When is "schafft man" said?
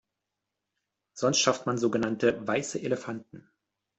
1.37-1.77